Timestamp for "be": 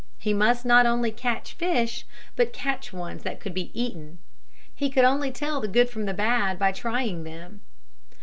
3.53-3.69